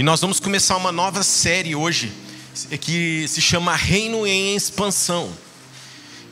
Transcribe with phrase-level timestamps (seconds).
[0.00, 2.10] E nós vamos começar uma nova série hoje,
[2.80, 5.30] que se chama Reino em Expansão.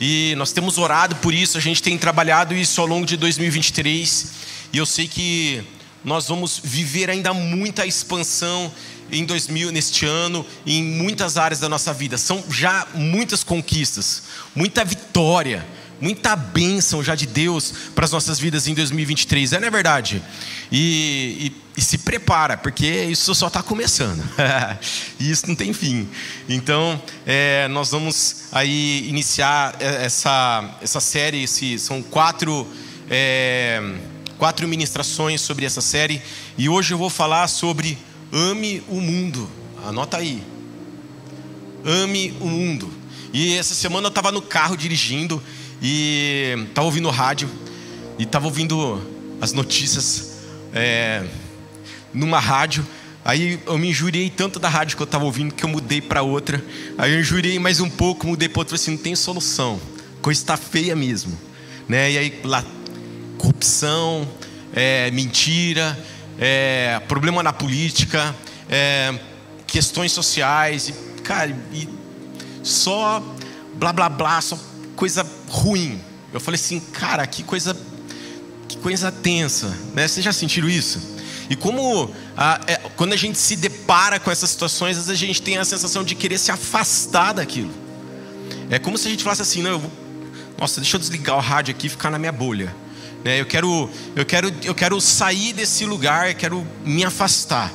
[0.00, 4.28] E nós temos orado por isso, a gente tem trabalhado isso ao longo de 2023.
[4.73, 5.62] E eu sei que
[6.02, 8.73] nós vamos viver ainda muita expansão
[9.12, 12.16] em 2000 neste ano em muitas áreas da nossa vida.
[12.16, 14.23] São já muitas conquistas,
[14.57, 15.66] muita vitória,
[16.00, 19.52] muita bênção já de Deus para as nossas vidas em 2023.
[19.52, 20.22] É não é verdade?
[20.70, 24.22] E, e, e se prepara, porque isso só está começando.
[25.18, 26.08] e isso não tem fim.
[26.48, 31.42] Então, é, nós vamos aí iniciar essa, essa série.
[31.42, 32.67] Esse, são quatro.
[33.11, 33.80] É,
[34.39, 36.23] quatro ministrações sobre essa série
[36.56, 37.98] e hoje eu vou falar sobre
[38.33, 39.51] ame o mundo.
[39.84, 40.42] Anota aí.
[41.84, 42.91] Ame o mundo.
[43.33, 45.42] E essa semana eu estava no carro dirigindo
[45.81, 47.49] e estava ouvindo rádio
[48.19, 49.01] e estava ouvindo
[49.41, 50.39] as notícias
[50.73, 51.25] é,
[52.13, 52.87] numa rádio.
[53.25, 56.23] Aí eu me injuriei tanto da rádio que eu estava ouvindo que eu mudei para
[56.23, 56.63] outra.
[56.97, 58.77] Aí eu injuriei mais um pouco, mudei para outra.
[58.77, 59.81] Falei assim: não tem solução.
[60.23, 61.39] Coisa está feia mesmo.
[61.89, 62.13] Né?
[62.13, 62.65] E aí lá
[63.39, 64.29] corrupção,
[64.75, 65.98] é, mentira,
[66.39, 68.35] é, problema na política,
[68.69, 69.15] é,
[69.67, 70.92] questões sociais, e,
[71.23, 71.89] cara, e
[72.63, 73.23] só
[73.75, 74.59] blá blá blá, só
[74.99, 76.01] coisa ruim.
[76.33, 77.75] Eu falei assim, cara, que coisa,
[78.67, 80.09] que coisa tensa, né?
[80.09, 81.01] Vocês já sentiram isso?
[81.49, 85.27] E como a, é, quando a gente se depara com essas situações, às vezes a
[85.27, 87.71] gente tem a sensação de querer se afastar daquilo.
[88.69, 89.91] É como se a gente falasse assim, não, vou,
[90.59, 92.75] nossa, deixa eu desligar o rádio aqui e ficar na minha bolha.
[93.25, 93.41] Né?
[93.41, 97.73] Eu, quero, eu, quero, eu quero sair desse lugar, eu quero me afastar.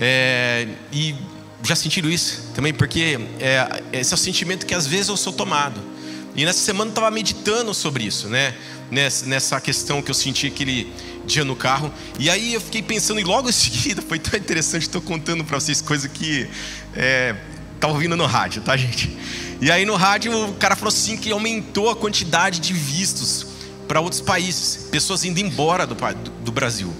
[0.00, 1.14] É, e
[1.62, 2.72] já sentiram isso também?
[2.72, 5.91] Porque é, esse é o sentimento que às vezes eu sou tomado.
[6.34, 8.54] E nessa semana eu estava meditando sobre isso, né?
[8.90, 10.92] Nessa, nessa questão que eu senti aquele
[11.26, 11.92] dia no carro.
[12.18, 15.58] E aí eu fiquei pensando, e logo em seguida, foi tão interessante, estou contando para
[15.58, 16.48] vocês coisas que
[16.94, 17.34] é,
[17.78, 19.16] tá ouvindo no rádio, tá, gente?
[19.60, 23.46] E aí no rádio o cara falou assim que aumentou a quantidade de vistos
[23.86, 26.92] para outros países, pessoas indo embora do, do, do, Brasil.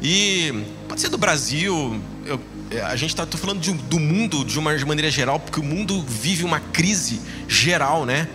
[0.00, 4.58] E pode ser do Brasil, eu, é, a gente está falando de, do mundo de
[4.58, 8.28] uma maneira geral, porque o mundo vive uma crise geral, né?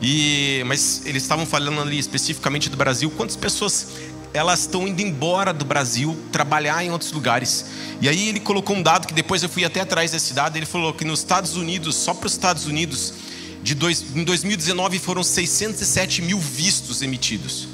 [0.00, 3.88] E, mas eles estavam falando ali especificamente do Brasil, quantas pessoas
[4.34, 7.64] elas estão indo embora do Brasil trabalhar em outros lugares.
[8.02, 10.66] E aí ele colocou um dado que depois eu fui até atrás desse dado, ele
[10.66, 13.14] falou que nos Estados Unidos, só para os Estados Unidos,
[13.62, 17.66] de dois, em 2019 foram 607 mil vistos emitidos.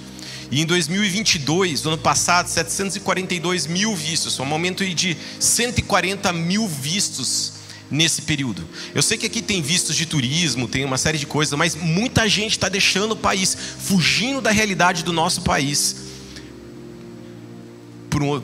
[0.51, 7.55] E em 2022, no ano passado, 742 mil vistos, um aumento de 140 mil vistos
[7.93, 8.67] nesse período.
[8.95, 12.27] Eu sei que aqui tem vistos de turismo, tem uma série de coisas, mas muita
[12.27, 15.97] gente está deixando o país, fugindo da realidade do nosso país,
[18.09, 18.43] por um,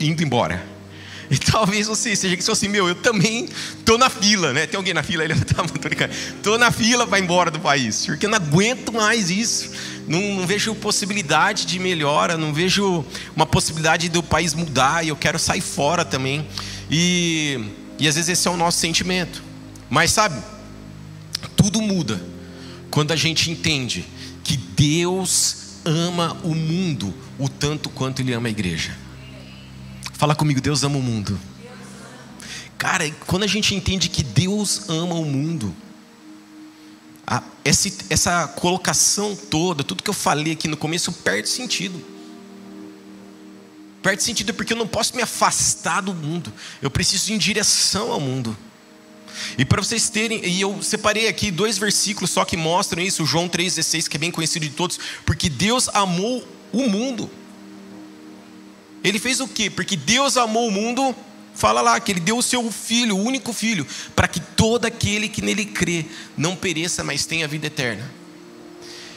[0.00, 0.72] indo embora.
[1.30, 3.46] E talvez você seja que assim, meu, eu também
[3.84, 4.66] tô na fila, né?
[4.66, 5.22] Tem alguém na fila?
[5.22, 5.64] Ele tá,
[6.42, 9.70] tô, na fila para embora do país, porque eu não aguento mais isso.
[10.08, 13.04] Não, não, vejo possibilidade de melhora, não vejo
[13.36, 16.46] uma possibilidade do país mudar e eu quero sair fora também.
[16.90, 17.60] E,
[18.02, 19.44] e às vezes esse é o nosso sentimento.
[19.88, 20.42] Mas sabe,
[21.54, 22.20] tudo muda
[22.90, 24.04] quando a gente entende
[24.42, 28.98] que Deus ama o mundo o tanto quanto Ele ama a igreja.
[30.14, 31.38] Fala comigo, Deus ama o mundo.
[32.76, 35.72] Cara, quando a gente entende que Deus ama o mundo,
[38.10, 42.04] essa colocação toda, tudo que eu falei aqui no começo, perde sentido.
[44.02, 46.52] Perde sentido porque eu não posso me afastar do mundo,
[46.82, 48.56] eu preciso ir em direção ao mundo.
[49.56, 53.48] E para vocês terem, e eu separei aqui dois versículos só que mostram isso, João
[53.48, 57.30] 3,16, que é bem conhecido de todos, porque Deus amou o mundo.
[59.04, 59.70] Ele fez o quê?
[59.70, 61.14] Porque Deus amou o mundo,
[61.54, 65.28] fala lá, que Ele deu o seu filho, o único filho, para que todo aquele
[65.28, 68.10] que nele crê não pereça, mas tenha vida eterna.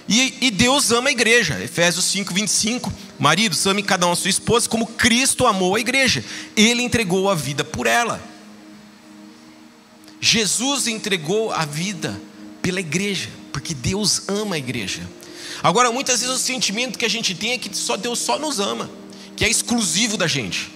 [0.07, 2.94] E, e Deus ama a igreja, Efésios 5, 25.
[3.18, 6.24] Maridos, ame cada um a sua esposa, como Cristo amou a igreja,
[6.56, 8.22] Ele entregou a vida por ela.
[10.20, 12.20] Jesus entregou a vida
[12.62, 15.02] pela igreja, porque Deus ama a igreja.
[15.64, 18.59] Agora, muitas vezes o sentimento que a gente tem é que só Deus só nos
[18.59, 18.90] ama
[19.35, 20.72] que é exclusivo da gente,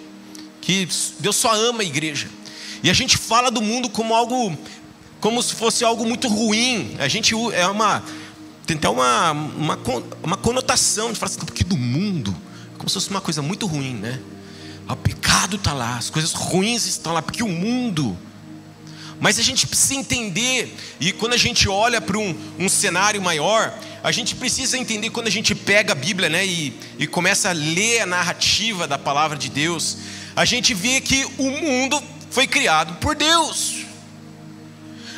[0.61, 0.87] que
[1.19, 2.27] Deus só ama a igreja.
[2.83, 4.57] E a gente fala do mundo como algo,
[5.19, 6.95] como se fosse algo muito ruim.
[6.99, 8.03] A gente é uma,
[8.69, 9.79] tem até uma, uma,
[10.21, 12.35] uma conotação de falar assim, porque do mundo,
[12.77, 14.19] como se fosse uma coisa muito ruim, né?
[14.87, 18.15] O pecado está lá, as coisas ruins estão lá, porque o mundo.
[19.19, 23.73] Mas a gente precisa entender, e quando a gente olha para um, um cenário maior,
[24.03, 27.53] a gente precisa entender quando a gente pega a Bíblia né, e, e começa a
[27.53, 29.97] ler a narrativa da palavra de Deus,
[30.35, 33.78] a gente vê que o mundo foi criado por Deus.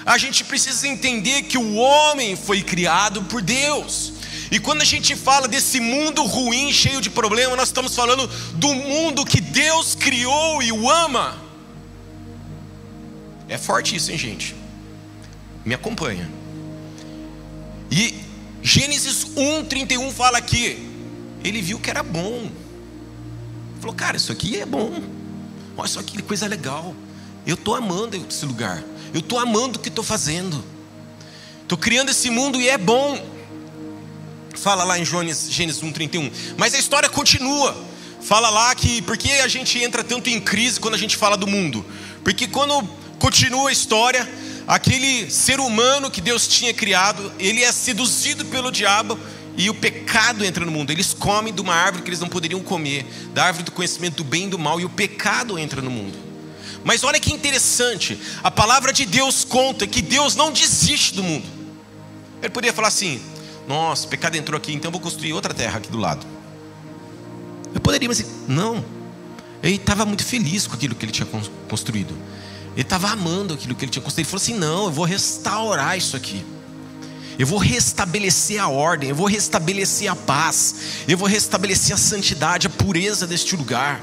[0.05, 4.13] A gente precisa entender que o homem foi criado por Deus.
[4.51, 8.73] E quando a gente fala desse mundo ruim, cheio de problemas, nós estamos falando do
[8.73, 11.41] mundo que Deus criou e o ama.
[13.47, 14.55] É forte isso, hein, gente?
[15.63, 16.29] Me acompanha.
[17.89, 18.15] E
[18.61, 20.89] Gênesis 1:31 fala aqui,
[21.43, 22.49] ele viu que era bom.
[23.79, 25.01] Falou, cara, isso aqui é bom.
[25.77, 26.93] Olha só que coisa legal.
[27.45, 28.83] Eu estou amando esse lugar.
[29.13, 30.63] Eu estou amando o que estou fazendo.
[31.63, 33.23] Estou criando esse mundo e é bom.
[34.55, 36.31] Fala lá em Gênesis 1,31.
[36.57, 37.75] Mas a história continua.
[38.21, 41.35] Fala lá que por que a gente entra tanto em crise quando a gente fala
[41.35, 41.83] do mundo?
[42.23, 42.87] Porque quando
[43.17, 44.29] continua a história,
[44.67, 49.17] aquele ser humano que Deus tinha criado, ele é seduzido pelo diabo
[49.57, 50.91] e o pecado entra no mundo.
[50.91, 54.23] Eles comem de uma árvore que eles não poderiam comer, da árvore do conhecimento do
[54.23, 56.30] bem e do mal, e o pecado entra no mundo.
[56.83, 61.45] Mas olha que interessante, a palavra de Deus conta que Deus não desiste do mundo.
[62.41, 63.21] Ele poderia falar assim:
[63.67, 66.25] nossa, o pecado entrou aqui, então eu vou construir outra terra aqui do lado.
[67.73, 68.83] Eu poderia, mas não.
[69.61, 71.27] Ele estava muito feliz com aquilo que ele tinha
[71.69, 72.17] construído.
[72.73, 74.25] Ele estava amando aquilo que ele tinha construído.
[74.25, 76.43] Ele falou assim: não, eu vou restaurar isso aqui.
[77.37, 80.75] Eu vou restabelecer a ordem, eu vou restabelecer a paz,
[81.07, 84.01] eu vou restabelecer a santidade, a pureza deste lugar.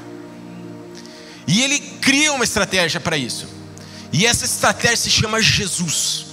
[1.49, 3.47] E ele cria uma estratégia para isso.
[4.13, 6.27] E essa estratégia se chama Jesus.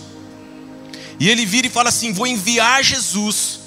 [1.18, 3.60] E ele vira e fala assim: Vou enviar Jesus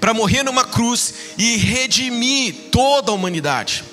[0.00, 3.84] para morrer numa cruz e redimir toda a humanidade.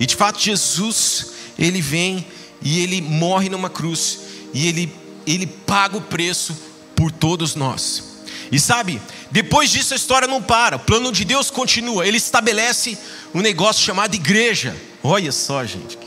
[0.00, 1.26] E de fato, Jesus,
[1.58, 2.26] ele vem
[2.62, 4.18] e ele morre numa cruz
[4.54, 4.90] e ele,
[5.26, 6.56] ele paga o preço
[6.96, 8.02] por todos nós.
[8.50, 8.98] E sabe,
[9.30, 12.96] depois disso a história não para, o plano de Deus continua, ele estabelece
[13.34, 14.74] um negócio chamado igreja.
[15.02, 15.98] Olha só, gente,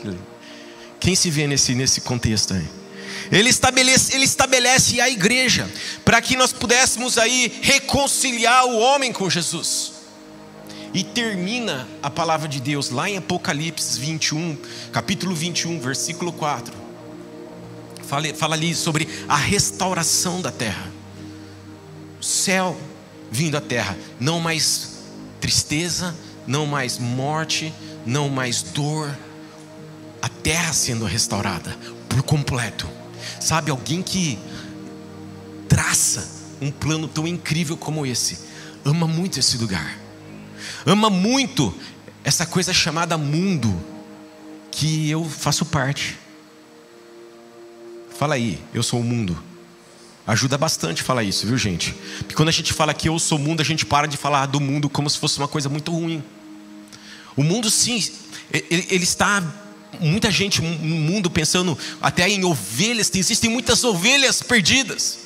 [1.00, 2.66] quem se vê nesse, nesse contexto aí?
[3.30, 5.68] Ele estabelece, ele estabelece a igreja
[6.04, 9.92] para que nós pudéssemos aí reconciliar o homem com Jesus.
[10.92, 14.58] E termina a palavra de Deus lá em Apocalipse 21,
[14.92, 16.74] capítulo 21, versículo 4.
[18.06, 20.92] Fala, fala ali sobre a restauração da terra.
[22.20, 22.78] O céu
[23.30, 24.98] vindo à terra, não mais
[25.40, 26.14] tristeza,
[26.46, 27.72] não mais morte,
[28.06, 29.16] não mais dor.
[30.20, 31.76] A terra sendo restaurada
[32.08, 32.88] por completo.
[33.40, 34.38] Sabe, alguém que
[35.68, 36.28] traça
[36.60, 38.38] um plano tão incrível como esse,
[38.84, 39.98] ama muito esse lugar,
[40.86, 41.74] ama muito
[42.22, 43.74] essa coisa chamada mundo,
[44.70, 46.16] que eu faço parte.
[48.16, 49.36] Fala aí, eu sou o mundo.
[50.24, 51.92] Ajuda bastante falar isso, viu gente?
[52.18, 54.46] Porque quando a gente fala que eu sou o mundo, a gente para de falar
[54.46, 56.22] do mundo como se fosse uma coisa muito ruim.
[57.36, 58.02] O mundo, sim,
[58.52, 59.42] ele, está
[60.00, 65.18] muita gente no mundo pensando até em ovelhas, existem muitas ovelhas perdidas,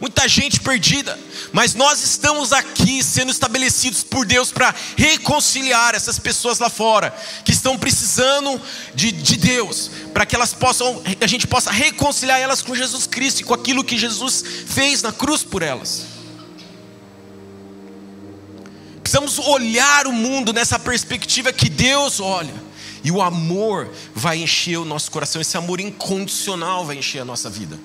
[0.00, 1.18] muita gente perdida,
[1.52, 7.14] mas nós estamos aqui sendo estabelecidos por Deus para reconciliar essas pessoas lá fora
[7.44, 8.60] que estão precisando
[8.94, 13.40] de, de Deus, para que elas possam, a gente possa reconciliar elas com Jesus Cristo
[13.40, 16.11] e com aquilo que Jesus fez na cruz por elas.
[19.12, 22.54] Precisamos olhar o mundo nessa perspectiva que Deus olha.
[23.04, 27.50] E o amor vai encher o nosso coração, esse amor incondicional vai encher a nossa
[27.50, 27.78] vida.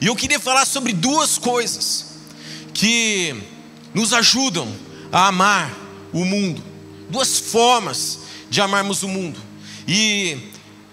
[0.00, 2.06] E eu queria falar sobre duas coisas
[2.72, 3.36] que
[3.92, 4.66] nos ajudam
[5.12, 5.76] a amar
[6.10, 6.64] o mundo,
[7.10, 9.38] duas formas de amarmos o mundo.
[9.86, 10.38] E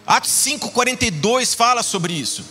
[0.06, 2.44] Atos 5:42 fala sobre isso.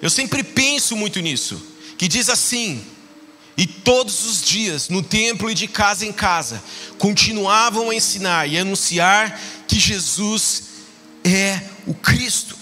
[0.00, 1.60] Eu sempre penso muito nisso,
[1.98, 2.84] que diz assim:
[3.58, 6.62] e todos os dias, no templo e de casa em casa,
[6.96, 9.36] continuavam a ensinar e anunciar
[9.66, 10.62] que Jesus
[11.24, 12.56] é o Cristo.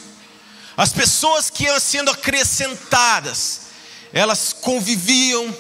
[0.75, 3.61] As pessoas que iam sendo acrescentadas,
[4.11, 5.55] elas conviviam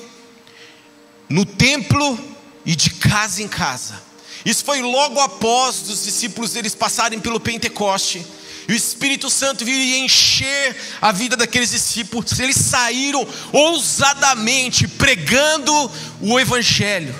[1.28, 2.18] no templo
[2.64, 4.02] e de casa em casa.
[4.42, 8.24] Isso foi logo após os discípulos eles passarem pelo Pentecoste.
[8.68, 12.38] E o Espírito Santo viria encher a vida daqueles discípulos.
[12.38, 15.72] Eles saíram ousadamente pregando
[16.20, 17.14] o Evangelho.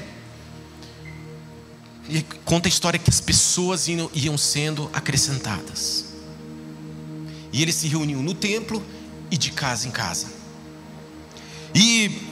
[2.09, 6.07] E conta a história que as pessoas iam, iam sendo acrescentadas.
[7.53, 8.85] E eles se reuniam no templo
[9.31, 10.27] e de casa em casa.
[11.75, 12.23] E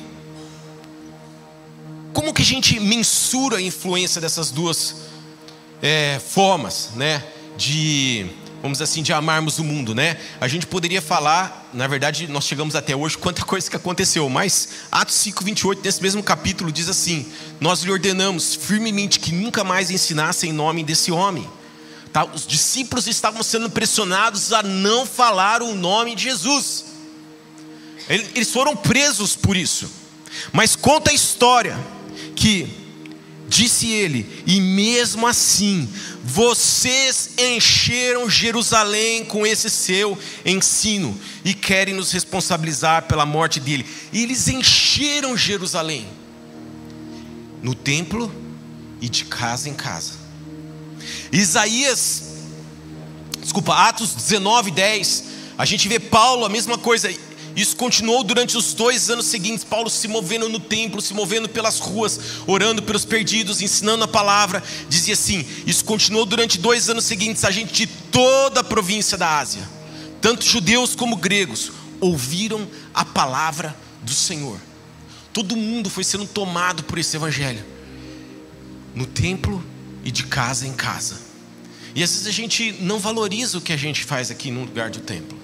[2.13, 4.97] como que a gente mensura a influência dessas duas
[5.83, 7.23] é, formas, né?
[7.57, 8.27] De
[8.65, 10.17] vamos assim, de amarmos o mundo, né?
[10.41, 14.71] A gente poderia falar, na verdade, nós chegamos até hoje, quanta coisa que aconteceu, mas
[14.91, 17.31] Atos 5, 28, nesse mesmo capítulo, diz assim:
[17.61, 21.47] Nós lhe ordenamos firmemente que nunca mais ensinasse em nome desse homem,
[22.11, 22.25] Tá?
[22.25, 26.85] Os discípulos estavam sendo pressionados a não falar o nome de Jesus.
[28.09, 29.91] Eles foram presos por isso.
[30.53, 31.77] Mas conta a história
[32.37, 32.69] que
[33.49, 35.89] disse ele, e mesmo assim,
[36.27, 41.15] vocês encheram Jerusalém com esse seu ensino
[41.45, 43.87] e querem nos responsabilizar pela morte dele.
[44.11, 46.09] E eles encheram Jerusalém
[47.63, 48.35] no templo
[49.03, 50.13] e de casa em casa.
[51.31, 52.23] Isaías,
[53.43, 55.25] desculpa, Atos 19, 10,
[55.59, 57.15] a gente vê Paulo, a mesma coisa.
[57.57, 59.63] Isso continuou durante os dois anos seguintes.
[59.63, 64.63] Paulo se movendo no templo, se movendo pelas ruas, orando pelos perdidos, ensinando a palavra.
[64.89, 67.45] Dizia assim: Isso continuou durante dois anos seguintes.
[67.45, 69.69] A gente de toda a província da Ásia,
[70.21, 71.71] tanto judeus como gregos,
[72.01, 74.59] ouviram a palavra do Senhor.
[75.33, 77.65] Todo mundo foi sendo tomado por esse evangelho,
[78.95, 79.65] no templo
[80.05, 81.21] e de casa em casa.
[81.95, 84.91] E às vezes a gente não valoriza o que a gente faz aqui no lugar
[84.91, 85.44] do templo.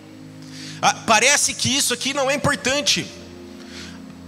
[0.80, 3.06] Ah, parece que isso aqui não é importante.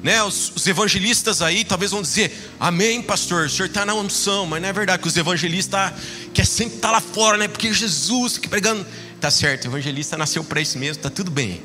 [0.03, 4.45] Né, os, os, evangelistas aí talvez vão dizer, amém, pastor, o senhor está na unção,
[4.45, 5.93] mas não é verdade que os evangelistas
[6.35, 7.47] quer sempre estar tá lá fora, né?
[7.47, 8.85] Porque Jesus que pregando,
[9.21, 11.63] tá certo, o evangelista nasceu para isso mesmo, tá tudo bem.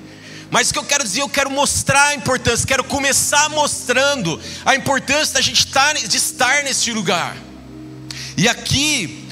[0.52, 4.76] Mas o que eu quero dizer, eu quero mostrar a importância, quero começar mostrando a
[4.76, 7.36] importância da gente estar, de estar nesse lugar.
[8.38, 9.27] E aqui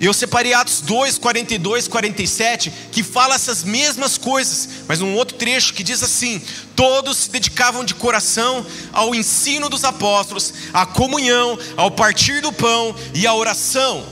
[0.00, 5.72] eu separei Atos 2, 42, 47, que fala essas mesmas coisas, mas um outro trecho
[5.72, 6.42] que diz assim:
[6.74, 12.94] Todos se dedicavam de coração ao ensino dos apóstolos, à comunhão, ao partir do pão
[13.14, 14.04] e à oração.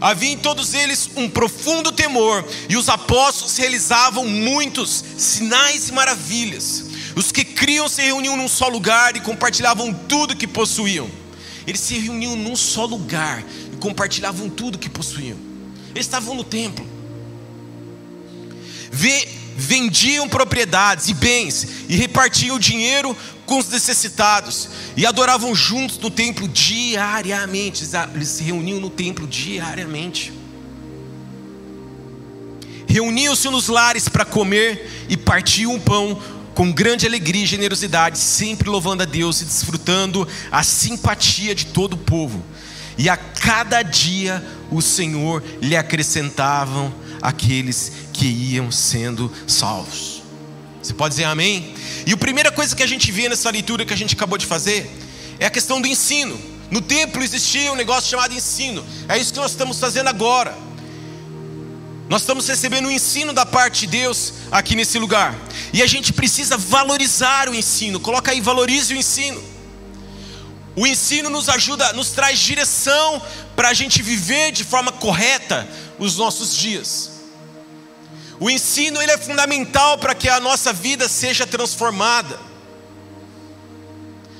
[0.00, 6.84] Havia em todos eles um profundo temor, e os apóstolos realizavam muitos sinais e maravilhas.
[7.14, 11.10] Os que criam se reuniam num só lugar e compartilhavam tudo que possuíam.
[11.66, 13.44] Eles se reuniam num só lugar
[13.78, 15.38] compartilhavam tudo que possuíam.
[15.94, 16.86] Eles estavam no templo.
[19.56, 26.10] Vendiam propriedades e bens e repartiam o dinheiro com os necessitados e adoravam juntos no
[26.10, 27.84] templo diariamente.
[28.14, 30.32] Eles se reuniam no templo diariamente.
[32.86, 36.20] Reuniam-se nos lares para comer e partiam o pão
[36.54, 41.94] com grande alegria e generosidade, sempre louvando a Deus e desfrutando a simpatia de todo
[41.94, 42.42] o povo
[42.98, 50.22] e a cada dia o Senhor lhe acrescentavam aqueles que iam sendo salvos.
[50.82, 51.74] Você pode dizer amém?
[52.06, 54.46] E a primeira coisa que a gente vê nessa leitura que a gente acabou de
[54.46, 54.90] fazer
[55.38, 56.38] é a questão do ensino.
[56.70, 58.84] No templo existia um negócio chamado ensino.
[59.08, 60.56] É isso que nós estamos fazendo agora.
[62.08, 65.34] Nós estamos recebendo o um ensino da parte de Deus aqui nesse lugar.
[65.72, 68.00] E a gente precisa valorizar o ensino.
[68.00, 69.57] Coloca aí, valorize o ensino.
[70.78, 73.20] O ensino nos ajuda, nos traz direção
[73.56, 75.66] para a gente viver de forma correta
[75.98, 77.10] os nossos dias.
[78.38, 82.38] O ensino ele é fundamental para que a nossa vida seja transformada.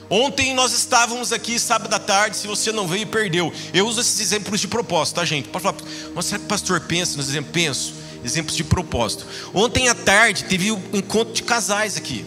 [0.08, 3.52] Ontem nós estávamos aqui sábado à tarde, se você não veio, perdeu.
[3.74, 5.48] Eu uso esses exemplos de propósito, tá, gente?
[5.48, 5.76] Pode falar,
[6.14, 7.52] mas será que o pastor pensa nos exemplos?
[7.52, 9.26] Penso, exemplos de propósito.
[9.52, 12.24] Ontem à tarde teve um encontro de casais aqui.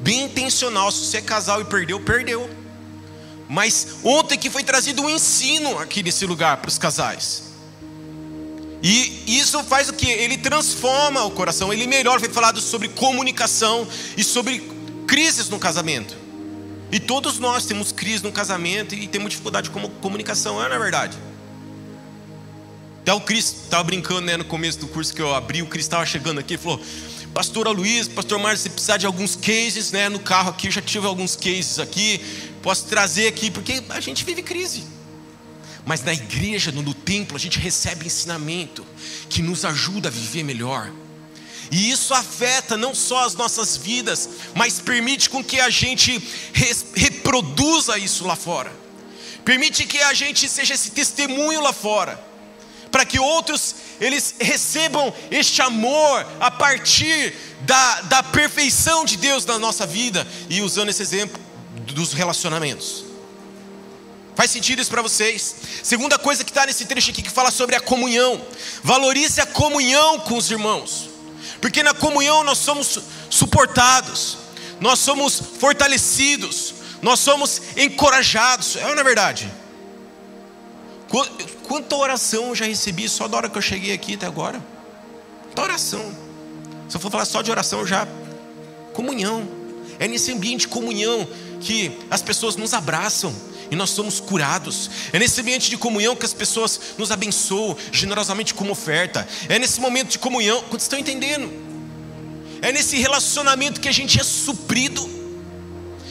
[0.00, 0.92] Bem intencional.
[0.92, 2.61] Se você é casal e perdeu, perdeu.
[3.48, 7.42] Mas ontem que foi trazido um ensino aqui nesse lugar para os casais.
[8.82, 10.10] E isso faz o que?
[10.10, 12.18] Ele transforma o coração, ele melhora.
[12.18, 14.60] Foi falado sobre comunicação e sobre
[15.06, 16.16] crises no casamento.
[16.90, 21.16] E todos nós temos crise no casamento e temos dificuldade com comunicação, é na verdade.
[23.00, 25.86] Até o Cris estava brincando né, no começo do curso que eu abri, o Cris
[25.86, 26.80] estava chegando aqui e falou:
[27.32, 30.82] Pastor Luiz, Pastor Márcio, se precisar de alguns cases, né, no carro aqui, eu já
[30.82, 32.20] tive alguns cases aqui,
[32.62, 34.84] posso trazer aqui, porque a gente vive crise.
[35.84, 38.86] Mas na igreja, no, no templo, a gente recebe ensinamento
[39.28, 40.92] que nos ajuda a viver melhor.
[41.70, 46.22] E isso afeta não só as nossas vidas, mas permite com que a gente
[46.94, 48.72] reproduza isso lá fora.
[49.44, 52.32] Permite que a gente seja esse testemunho lá fora
[52.92, 59.58] para que outros eles recebam este amor a partir da, da perfeição de Deus na
[59.58, 61.40] nossa vida e usando esse exemplo
[61.92, 63.04] dos relacionamentos.
[64.34, 65.54] Faz sentido isso para vocês?
[65.82, 68.40] Segunda coisa que está nesse trecho aqui que fala sobre a comunhão.
[68.82, 71.10] Valorize a comunhão com os irmãos,
[71.60, 74.38] porque na comunhão nós somos suportados,
[74.80, 78.76] nós somos fortalecidos, nós somos encorajados.
[78.76, 79.52] É ou não é verdade?
[81.64, 84.64] Quanta oração eu já recebi só da hora que eu cheguei aqui até agora?
[85.44, 86.22] Quanta oração.
[86.88, 88.08] Se eu for falar só de oração, já.
[88.94, 89.46] Comunhão.
[89.98, 91.28] É nesse ambiente de comunhão
[91.62, 93.34] que as pessoas nos abraçam
[93.70, 94.90] e nós somos curados.
[95.12, 99.26] É nesse ambiente de comunhão que as pessoas nos abençoam generosamente como oferta.
[99.48, 101.50] É nesse momento de comunhão, quando estão entendendo?
[102.60, 105.08] É nesse relacionamento que a gente é suprido.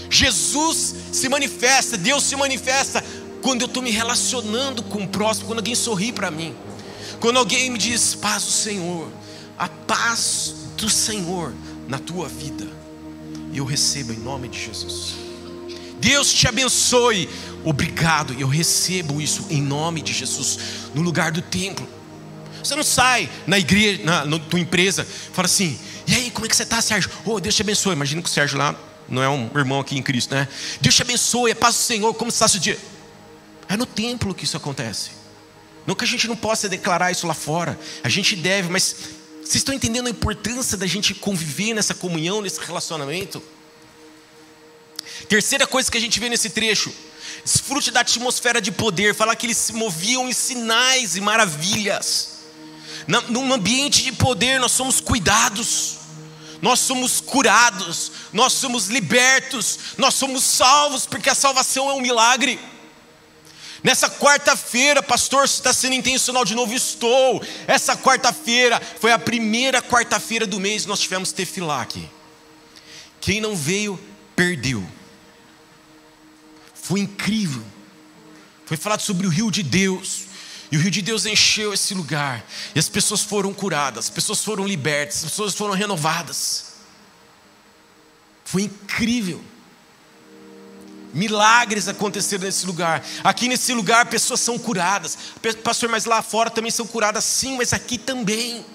[0.09, 3.03] Jesus se manifesta, Deus se manifesta
[3.41, 6.55] quando eu estou me relacionando com o próximo, quando alguém sorri para mim,
[7.19, 9.11] quando alguém me diz paz do Senhor,
[9.57, 11.53] a paz do Senhor
[11.87, 12.67] na tua vida,
[13.53, 15.30] eu recebo em nome de Jesus.
[16.01, 17.29] Deus te abençoe,
[17.63, 20.57] obrigado, eu recebo isso em nome de Jesus,
[20.93, 21.87] no lugar do templo.
[22.61, 26.49] Você não sai na igreja, na, na tua empresa, fala assim, e aí, como é
[26.49, 27.09] que você está, Sérgio?
[27.23, 27.93] Oh, Deus te abençoe.
[27.93, 28.75] Imagina que o Sérgio lá
[29.07, 30.47] não é um irmão aqui em Cristo, né?
[30.81, 32.77] Deus te abençoe, paz do Senhor, como está seu dia?
[33.69, 35.11] É no templo que isso acontece.
[35.85, 38.95] Não que a gente não possa declarar isso lá fora, a gente deve, mas
[39.41, 43.41] vocês estão entendendo a importância da gente conviver nessa comunhão, nesse relacionamento?
[45.27, 46.93] Terceira coisa que a gente vê nesse trecho,
[47.43, 52.41] desfrute da atmosfera de poder, fala que eles se moviam em sinais e maravilhas.
[53.29, 56.01] Num ambiente de poder, nós somos cuidados
[56.61, 62.59] nós somos curados, nós somos libertos, nós somos salvos, porque a salvação é um milagre.
[63.83, 67.43] Nessa quarta-feira, pastor, se está sendo intencional de novo, estou.
[67.65, 72.07] Essa quarta-feira foi a primeira quarta-feira do mês, nós tivemos tefilá aqui.
[73.19, 73.99] Quem não veio,
[74.35, 74.87] perdeu.
[76.81, 77.63] Foi incrível.
[78.65, 80.23] Foi falado sobre o rio de Deus.
[80.71, 82.43] E o rio de Deus encheu esse lugar.
[82.73, 86.71] E as pessoas foram curadas, as pessoas foram libertas, as pessoas foram renovadas.
[88.45, 89.43] Foi incrível.
[91.13, 93.05] Milagres aconteceram nesse lugar.
[93.23, 95.17] Aqui nesse lugar pessoas são curadas.
[95.63, 98.65] Pastor, mas lá fora também são curadas, sim, mas aqui também.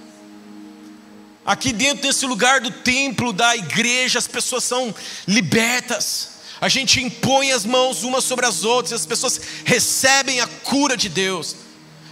[1.46, 4.94] Aqui dentro desse lugar do templo, da igreja, as pessoas são
[5.26, 6.35] libertas.
[6.60, 10.96] A gente impõe as mãos umas sobre as outras, e as pessoas recebem a cura
[10.96, 11.56] de Deus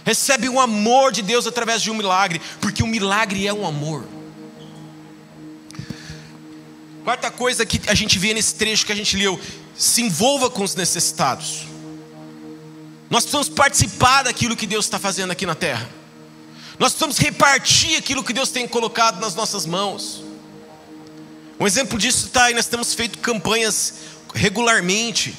[0.05, 4.05] recebe um amor de Deus através de um milagre, porque o milagre é um amor.
[7.03, 9.39] Quarta coisa que a gente vê nesse trecho que a gente leu:
[9.75, 11.63] se envolva com os necessitados.
[13.09, 15.89] Nós precisamos participar daquilo que Deus está fazendo aqui na terra.
[16.77, 20.23] Nós precisamos repartir aquilo que Deus tem colocado nas nossas mãos.
[21.59, 23.93] Um exemplo disso está aí, nós temos feito campanhas
[24.35, 25.35] regularmente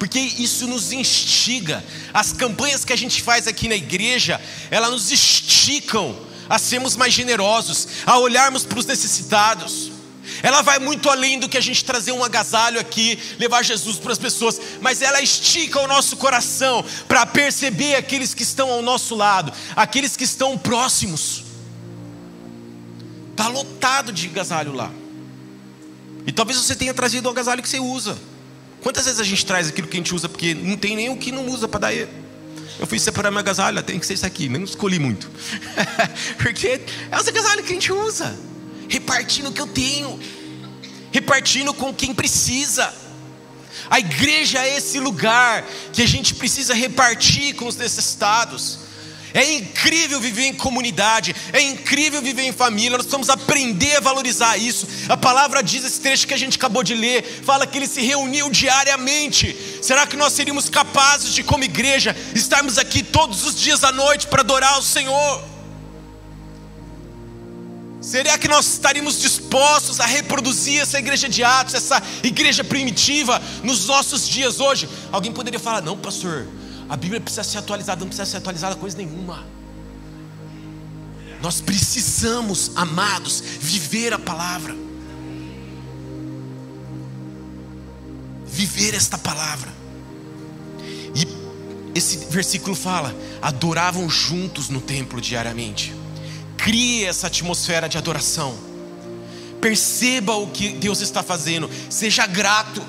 [0.00, 1.84] porque isso nos instiga.
[2.12, 7.12] As campanhas que a gente faz aqui na igreja, elas nos esticam a sermos mais
[7.12, 9.92] generosos, a olharmos para os necessitados.
[10.42, 14.12] Ela vai muito além do que a gente trazer um agasalho aqui, levar Jesus para
[14.12, 19.14] as pessoas, mas ela estica o nosso coração para perceber aqueles que estão ao nosso
[19.14, 21.44] lado, aqueles que estão próximos.
[23.32, 24.90] Está lotado de agasalho lá.
[26.26, 28.29] E talvez você tenha trazido o agasalho que você usa.
[28.80, 31.16] Quantas vezes a gente traz aquilo que a gente usa porque não tem nem o
[31.16, 32.10] que não usa para dar ele?
[32.78, 35.30] Eu fui separar minha agasalho, tem que ser isso aqui, não escolhi muito.
[36.38, 38.34] porque é os agasalhos que a gente usa,
[38.88, 40.18] repartindo o que eu tenho,
[41.12, 42.92] repartindo com quem precisa.
[43.90, 45.62] A igreja é esse lugar
[45.92, 48.78] que a gente precisa repartir com os necessitados.
[49.32, 54.56] É incrível viver em comunidade, é incrível viver em família, nós precisamos aprender a valorizar
[54.56, 54.86] isso.
[55.08, 58.00] A palavra diz, esse trecho que a gente acabou de ler, fala que ele se
[58.00, 59.56] reuniu diariamente.
[59.82, 64.26] Será que nós seríamos capazes de, como igreja, estarmos aqui todos os dias à noite
[64.26, 65.44] para adorar o Senhor?
[68.00, 73.86] Será que nós estaríamos dispostos a reproduzir essa igreja de Atos, essa igreja primitiva, nos
[73.86, 74.88] nossos dias hoje?
[75.12, 76.48] Alguém poderia falar, não, pastor
[76.90, 79.46] a Bíblia precisa ser atualizada, não precisa ser atualizada coisa nenhuma.
[81.40, 84.76] Nós precisamos, amados, viver a palavra.
[88.44, 89.72] Viver esta palavra.
[91.14, 91.28] E
[91.96, 95.94] esse versículo fala: adoravam juntos no templo diariamente.
[96.56, 98.58] Crie essa atmosfera de adoração.
[99.60, 101.70] Perceba o que Deus está fazendo.
[101.88, 102.82] Seja grato.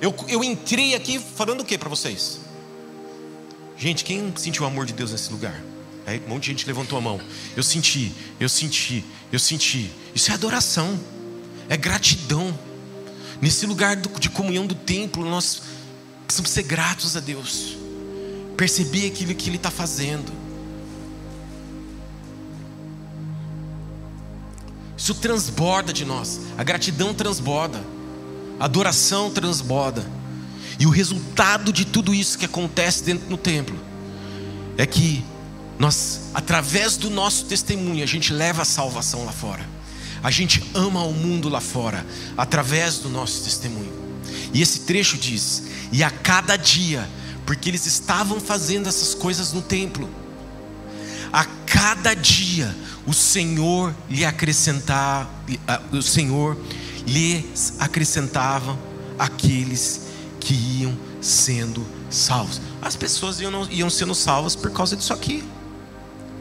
[0.00, 2.46] Eu, eu entrei aqui falando o que para vocês?
[3.78, 5.62] Gente, quem sentiu o amor de Deus nesse lugar?
[6.04, 7.20] Aí um monte de gente levantou a mão.
[7.56, 9.90] Eu senti, eu senti, eu senti.
[10.14, 10.98] Isso é adoração,
[11.68, 12.58] é gratidão.
[13.40, 15.62] Nesse lugar de comunhão do templo, nós
[16.26, 17.76] precisamos ser gratos a Deus,
[18.56, 20.32] perceber aquilo que Ele está fazendo.
[24.96, 27.80] Isso transborda de nós, a gratidão transborda,
[28.58, 30.17] a adoração transborda.
[30.78, 33.76] E o resultado de tudo isso que acontece dentro do templo
[34.76, 35.24] é que
[35.78, 39.64] nós, através do nosso testemunho, a gente leva a salvação lá fora.
[40.22, 42.04] A gente ama o mundo lá fora,
[42.36, 43.92] através do nosso testemunho.
[44.52, 45.62] E esse trecho diz:
[45.92, 47.08] E a cada dia,
[47.46, 50.08] porque eles estavam fazendo essas coisas no templo,
[51.32, 52.74] a cada dia
[53.06, 55.30] o Senhor lhe acrescentava,
[55.92, 56.58] o Senhor
[57.06, 58.76] lhes acrescentava
[59.18, 60.07] aqueles
[60.40, 62.60] que iam sendo salvos.
[62.80, 65.44] As pessoas iam, iam sendo salvas por causa disso aqui.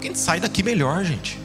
[0.01, 1.39] Quem sai daqui melhor, gente.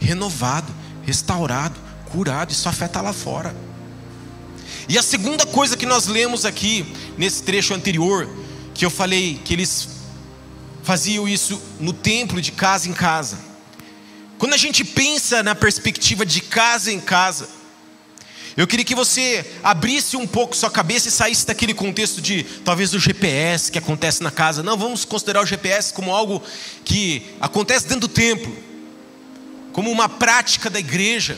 [0.00, 1.78] Renovado, restaurado,
[2.10, 3.54] curado, isso afeta lá fora.
[4.88, 6.84] E a segunda coisa que nós lemos aqui,
[7.16, 8.28] nesse trecho anterior,
[8.74, 9.88] que eu falei que eles
[10.82, 13.38] faziam isso no templo, de casa em casa.
[14.36, 17.48] Quando a gente pensa na perspectiva de casa em casa,
[18.56, 22.92] eu queria que você abrisse um pouco sua cabeça e saísse daquele contexto de talvez
[22.92, 24.62] do GPS que acontece na casa.
[24.62, 26.40] Não, vamos considerar o GPS como algo
[26.84, 28.56] que acontece dentro do templo,
[29.72, 31.36] como uma prática da igreja.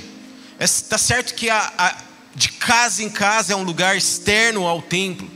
[0.60, 1.96] Está é, certo que a, a,
[2.34, 5.30] de casa em casa é um lugar externo ao templo.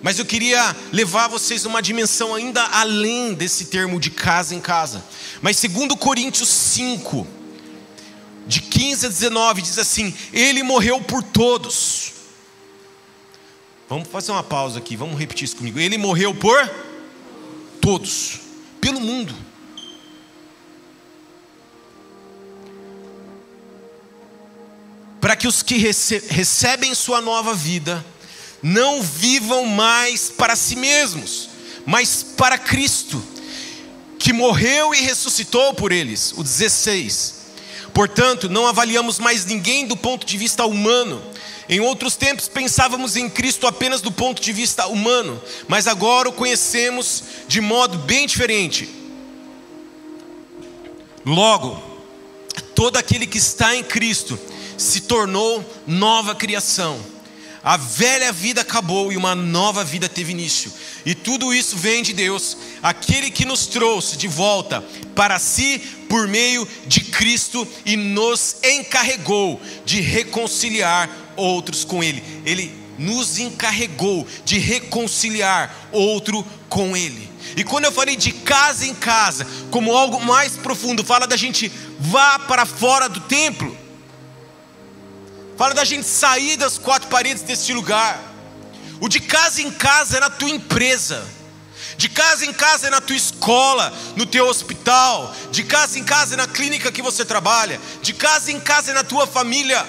[0.00, 5.04] Mas eu queria levar vocês uma dimensão ainda além desse termo de casa em casa.
[5.42, 7.26] Mas segundo Coríntios 5,
[8.48, 12.14] de 15 a 19, diz assim: Ele morreu por todos.
[13.88, 15.78] Vamos fazer uma pausa aqui, vamos repetir isso comigo.
[15.78, 16.58] Ele morreu por
[17.80, 18.40] todos,
[18.80, 19.34] pelo mundo.
[25.20, 28.04] para que os que rece recebem sua nova vida
[28.62, 31.50] não vivam mais para si mesmos,
[31.84, 33.22] mas para Cristo,
[34.18, 36.32] que morreu e ressuscitou por eles.
[36.36, 37.37] O 16.
[37.92, 41.22] Portanto, não avaliamos mais ninguém do ponto de vista humano.
[41.68, 46.32] Em outros tempos pensávamos em Cristo apenas do ponto de vista humano, mas agora o
[46.32, 48.88] conhecemos de modo bem diferente.
[51.26, 51.82] Logo,
[52.74, 54.38] todo aquele que está em Cristo
[54.78, 56.98] se tornou nova criação.
[57.68, 60.72] A velha vida acabou e uma nova vida teve início.
[61.04, 64.82] E tudo isso vem de Deus, aquele que nos trouxe de volta
[65.14, 65.78] para si
[66.08, 72.24] por meio de Cristo e nos encarregou de reconciliar outros com Ele.
[72.46, 77.30] Ele nos encarregou de reconciliar outro com Ele.
[77.54, 81.70] E quando eu falei de casa em casa, como algo mais profundo, fala da gente
[82.00, 83.76] vá para fora do templo
[85.58, 88.22] fala da gente sair das quatro paredes deste lugar.
[89.00, 91.26] O de casa em casa é na tua empresa,
[91.96, 96.34] de casa em casa é na tua escola, no teu hospital, de casa em casa
[96.34, 99.84] é na clínica que você trabalha, de casa em casa é na tua família.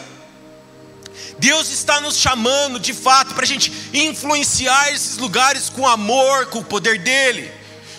[1.38, 6.60] Deus está nos chamando de fato para a gente influenciar esses lugares com amor, com
[6.60, 7.52] o poder dEle,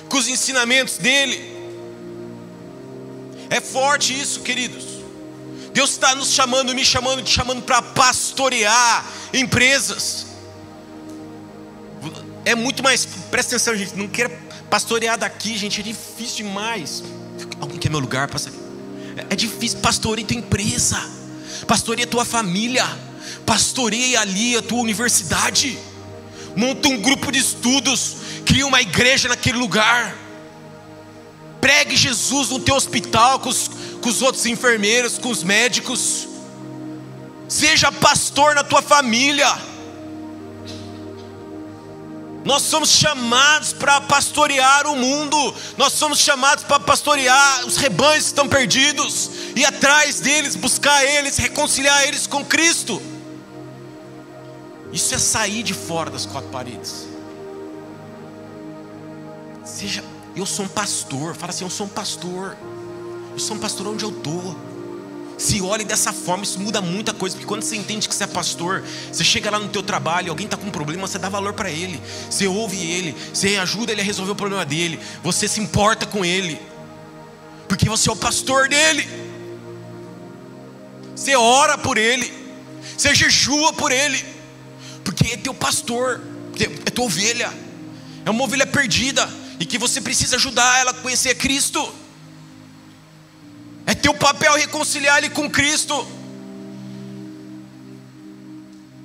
[0.08, 1.56] com os ensinamentos dEle.
[3.48, 4.89] É forte isso, queridos.
[5.80, 10.26] Deus está nos chamando, me chamando, te chamando para pastorear empresas.
[12.44, 14.28] É muito mais, presta atenção, gente, não quer
[14.68, 17.02] pastorear daqui, gente, é difícil demais.
[17.58, 18.28] Alguém quer meu lugar?
[19.30, 21.02] É difícil, pastoreia tua empresa,
[21.66, 22.86] pastoreia tua família,
[23.46, 25.78] pastoreia ali a tua universidade,
[26.54, 30.14] monta um grupo de estudos, cria uma igreja naquele lugar,
[31.58, 36.28] pregue Jesus no teu hospital com os com os outros enfermeiros, com os médicos.
[37.48, 39.70] Seja pastor na tua família.
[42.44, 48.30] Nós somos chamados para pastorear o mundo, nós somos chamados para pastorear os rebanhos que
[48.30, 53.00] estão perdidos, e atrás deles, buscar eles, reconciliar eles com Cristo.
[54.90, 57.06] Isso é sair de fora das quatro paredes.
[59.64, 60.02] Seja,
[60.34, 62.56] eu sou um pastor, fala assim: eu sou um pastor.
[63.32, 64.56] Eu sou um pastor onde eu estou.
[65.38, 68.26] Se olhe dessa forma, isso muda muita coisa, porque quando você entende que você é
[68.26, 71.54] pastor, você chega lá no teu trabalho, alguém está com um problema, você dá valor
[71.54, 75.58] para ele, você ouve ele, você ajuda ele a resolver o problema dele, você se
[75.58, 76.60] importa com ele,
[77.66, 79.08] porque você é o pastor dele.
[81.16, 82.32] Você ora por ele,
[82.96, 84.24] você jejua por ele,
[85.04, 86.20] porque é teu pastor,
[86.58, 87.52] é tua ovelha,
[88.24, 91.94] é uma ovelha perdida e que você precisa ajudar ela a conhecer Cristo.
[93.90, 96.06] É teu papel reconciliar ele com Cristo.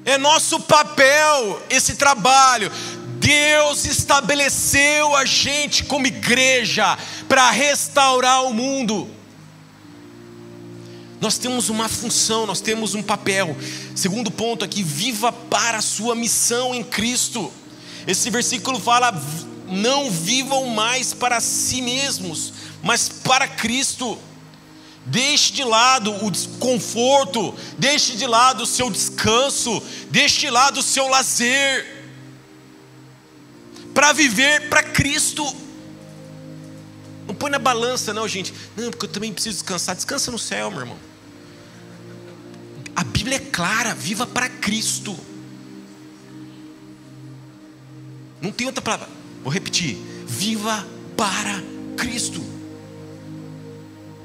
[0.06, 2.72] É nosso papel esse trabalho.
[3.18, 6.96] Deus estabeleceu a gente como igreja
[7.28, 9.10] para restaurar o mundo.
[11.20, 13.58] Nós temos uma função, nós temos um papel.
[13.96, 17.52] Segundo ponto aqui, viva para a sua missão em Cristo.
[18.06, 19.20] Esse versículo fala:
[19.68, 24.20] não vivam mais para si mesmos, mas para Cristo
[25.06, 30.84] Deixe de lado o desconforto, deixe de lado o seu descanso, deixe de lado o
[30.84, 31.96] seu lazer,
[33.94, 35.46] para viver para Cristo.
[37.28, 38.54] Não põe na balança, não, gente.
[38.76, 39.96] Não, porque eu também preciso descansar.
[39.96, 40.98] Descansa no céu, meu irmão.
[42.96, 45.18] A Bíblia é clara: viva para Cristo.
[48.42, 49.10] Não tem outra palavra.
[49.44, 51.62] Vou repetir: viva para
[51.96, 52.55] Cristo.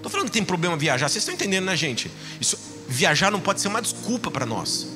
[0.01, 2.11] Estou falando que tem problema viajar, vocês estão entendendo, né, gente?
[2.41, 2.59] Isso,
[2.89, 4.87] viajar não pode ser uma desculpa para nós.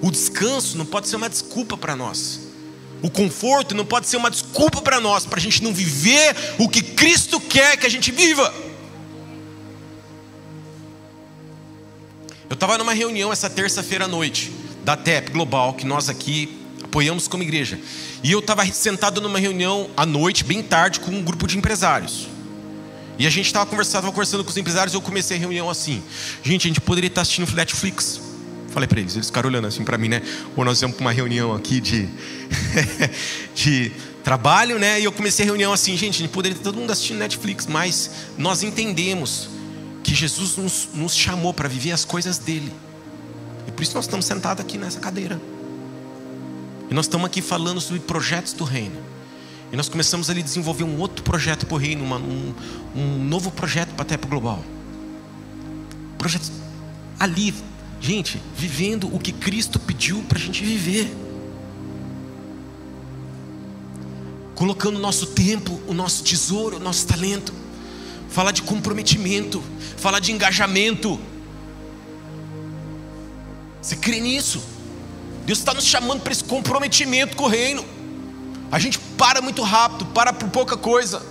[0.00, 2.40] O descanso não pode ser uma desculpa para nós.
[3.02, 6.66] O conforto não pode ser uma desculpa para nós, para a gente não viver o
[6.66, 8.52] que Cristo quer que a gente viva.
[12.48, 14.50] Eu estava numa reunião essa terça-feira à noite,
[14.82, 17.78] da TEP Global, que nós aqui apoiamos como igreja.
[18.24, 22.37] E eu estava sentado numa reunião à noite, bem tarde, com um grupo de empresários.
[23.18, 25.68] E a gente estava conversando, tava conversando com os empresários e eu comecei a reunião
[25.68, 26.02] assim.
[26.42, 28.20] Gente, a gente poderia estar assistindo Netflix.
[28.70, 30.22] Falei para eles, eles ficaram olhando assim para mim, né?
[30.54, 32.08] Ou nós vamos para uma reunião aqui de,
[33.56, 33.90] de
[34.22, 35.00] trabalho, né?
[35.00, 37.66] E eu comecei a reunião assim, gente, a gente poderia estar todo mundo assistindo Netflix,
[37.66, 39.48] mas nós entendemos
[40.04, 42.72] que Jesus nos, nos chamou para viver as coisas dele.
[43.66, 45.40] E por isso nós estamos sentados aqui nessa cadeira.
[46.90, 49.17] E nós estamos aqui falando sobre projetos do reino.
[49.70, 52.54] E nós começamos ali a desenvolver um outro projeto para o reino, uma, um,
[52.96, 54.64] um, novo projeto para a Tepa Global.
[56.16, 56.50] Projeto
[57.20, 57.54] ali,
[58.00, 61.14] gente, vivendo o que Cristo pediu para a gente viver.
[64.54, 67.52] Colocando o nosso tempo, o nosso tesouro, o nosso talento.
[68.30, 69.62] Falar de comprometimento,
[69.96, 71.20] falar de engajamento.
[73.82, 74.62] Você crê nisso?
[75.44, 77.97] Deus está nos chamando para esse comprometimento com o reino.
[78.70, 81.22] A gente para muito rápido, para por pouca coisa.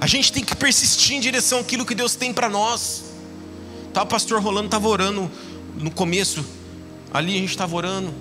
[0.00, 3.04] A gente tem que persistir em direção àquilo que Deus tem para nós.
[3.92, 5.30] Tá, o pastor Rolando estava orando
[5.76, 6.44] no começo,
[7.12, 8.12] ali a gente estava orando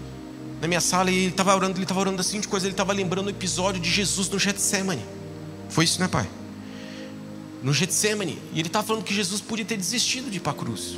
[0.62, 2.92] na minha sala e ele estava orando, ele estava orando assim de coisa, ele estava
[2.92, 5.06] lembrando o episódio de Jesus no Getsemane.
[5.70, 6.28] Foi isso, né, pai?
[7.62, 10.56] No Getsemane, e ele estava falando que Jesus podia ter desistido de ir para a
[10.56, 10.98] cruz,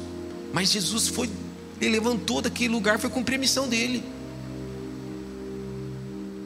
[0.54, 1.30] mas Jesus foi
[1.82, 4.04] ele levantou daquele lugar, foi cumprir a missão dele.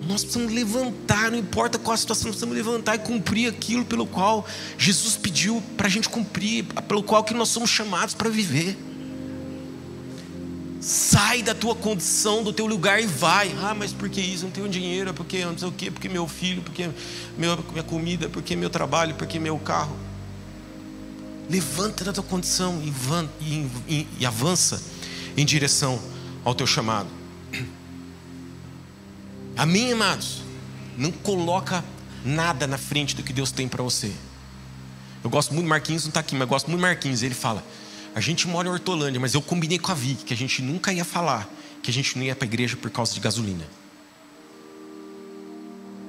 [0.07, 4.05] Nós precisamos levantar, não importa qual a situação, nós precisamos levantar e cumprir aquilo pelo
[4.05, 8.77] qual Jesus pediu para a gente cumprir, pelo qual que nós somos chamados para viver.
[10.79, 13.53] Sai da tua condição, do teu lugar e vai.
[13.59, 14.43] Ah, mas por que isso?
[14.43, 16.87] Não tenho dinheiro, porque não sei o quê, porque meu filho, porque
[17.35, 19.97] minha comida, porque meu trabalho, porque meu carro.
[21.49, 22.79] Levanta da tua condição
[23.89, 24.79] e, e avança
[25.37, 26.01] em direção
[26.43, 27.09] ao teu chamado.
[29.57, 30.41] Amém, amados?
[30.97, 31.83] Não coloca
[32.23, 34.11] nada na frente do que Deus tem para você.
[35.23, 37.23] Eu gosto muito, Marquinhos não está aqui, mas eu gosto muito Marquinhos.
[37.23, 37.63] Ele fala:
[38.13, 40.93] A gente mora em Hortolândia, mas eu combinei com a Vic que a gente nunca
[40.93, 41.49] ia falar
[41.81, 43.65] que a gente não ia para a igreja por causa de gasolina.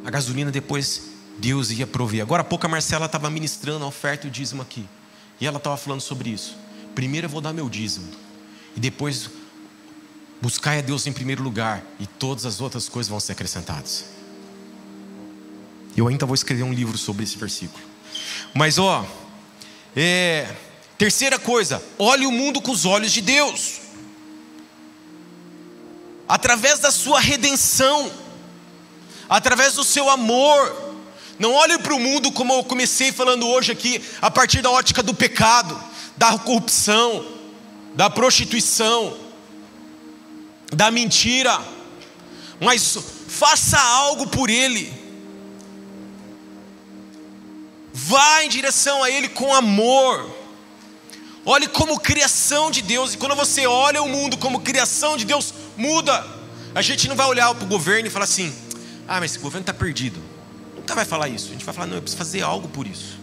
[0.04, 1.02] A gasolina depois
[1.38, 2.22] Deus ia prover.
[2.22, 4.86] Agora há pouco a Marcela estava ministrando a oferta e o dízimo aqui.
[5.40, 6.56] E ela estava falando sobre isso.
[6.94, 8.25] Primeiro eu vou dar meu dízimo
[8.76, 9.30] e depois
[10.40, 14.04] buscai a Deus em primeiro lugar e todas as outras coisas vão ser acrescentadas.
[15.96, 17.82] Eu ainda vou escrever um livro sobre esse versículo.
[18.52, 19.04] Mas ó,
[19.96, 20.54] é,
[20.98, 23.80] terceira coisa, olhe o mundo com os olhos de Deus.
[26.28, 28.12] Através da sua redenção,
[29.28, 30.94] através do seu amor,
[31.38, 35.02] não olhe para o mundo como eu comecei falando hoje aqui, a partir da ótica
[35.02, 35.82] do pecado,
[36.16, 37.35] da corrupção,
[37.96, 39.16] da prostituição,
[40.70, 41.58] da mentira,
[42.60, 44.92] mas faça algo por Ele.
[47.92, 50.30] Vá em direção a Ele com amor.
[51.44, 55.54] Olhe como criação de Deus, e quando você olha o mundo como criação de Deus,
[55.76, 56.24] muda.
[56.74, 58.54] A gente não vai olhar para o governo e falar assim:
[59.08, 60.20] ah, mas esse governo está perdido.
[60.74, 61.46] Nunca vai falar isso.
[61.46, 63.18] A gente vai falar: não, eu preciso fazer algo por isso.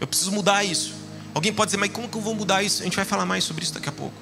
[0.00, 0.94] Eu preciso mudar isso.
[1.38, 2.82] Alguém pode dizer, mas como que eu vou mudar isso?
[2.82, 4.12] A gente vai falar mais sobre isso daqui a pouco.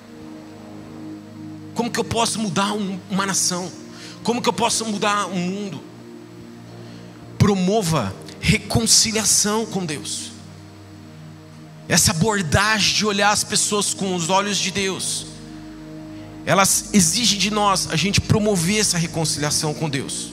[1.75, 3.73] Como que eu posso mudar um, uma nação?
[4.23, 5.83] Como que eu posso mudar um mundo?
[7.39, 10.31] Promova reconciliação com Deus.
[11.89, 15.25] Essa abordagem de olhar as pessoas com os olhos de Deus,
[16.45, 20.33] elas exigem de nós a gente promover essa reconciliação com Deus.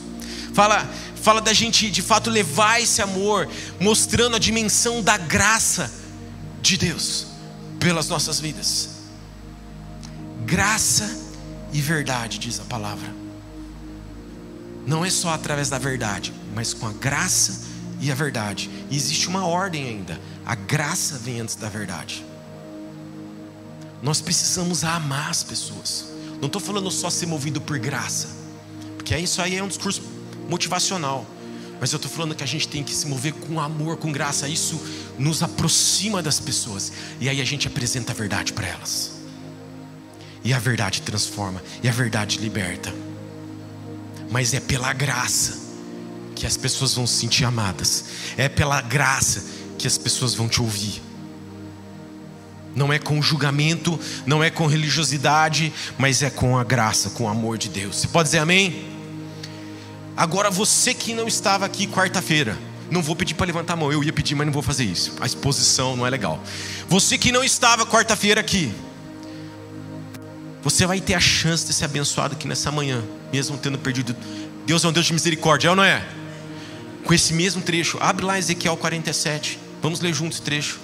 [0.54, 3.48] Fala, fala da gente de fato levar esse amor,
[3.80, 6.03] mostrando a dimensão da graça
[6.64, 7.28] de Deus
[7.80, 8.90] pelas nossas vidas.
[10.46, 11.20] Graça
[11.74, 13.14] e verdade, diz a palavra.
[14.88, 17.62] Não é só através da verdade, mas com a graça
[18.00, 18.70] e a verdade.
[18.90, 20.20] E existe uma ordem ainda.
[20.46, 22.26] A graça vem antes da verdade.
[24.02, 26.06] Nós precisamos amar as pessoas.
[26.40, 28.28] Não estou falando só ser movido por graça,
[28.98, 30.02] porque isso aí é um discurso
[30.50, 31.26] motivacional.
[31.84, 34.48] Mas eu estou falando que a gente tem que se mover com amor, com graça.
[34.48, 34.82] Isso
[35.20, 36.94] nos aproxima das pessoas.
[37.20, 39.16] E aí a gente apresenta a verdade para elas.
[40.46, 41.62] E a verdade transforma.
[41.84, 42.96] E a verdade liberta.
[44.32, 45.60] Mas é pela graça
[46.34, 48.06] que as pessoas vão se sentir amadas.
[48.38, 49.44] É pela graça
[49.78, 51.02] que as pessoas vão te ouvir.
[52.74, 57.28] Não é com julgamento, não é com religiosidade, mas é com a graça, com o
[57.28, 57.98] amor de Deus.
[57.98, 58.93] Você pode dizer amém?
[60.16, 62.58] Agora você que não estava aqui quarta-feira,
[62.90, 65.14] não vou pedir para levantar a mão, eu ia pedir, mas não vou fazer isso.
[65.20, 66.42] A exposição não é legal.
[66.88, 68.72] Você que não estava quarta-feira aqui,
[70.62, 74.16] você vai ter a chance de ser abençoado aqui nessa manhã, mesmo tendo perdido.
[74.66, 76.06] Deus é um Deus de misericórdia, é ou não é?
[77.04, 79.60] Com esse mesmo trecho, abre lá Ezequiel 47.
[79.82, 80.80] Vamos ler juntos esse trecho.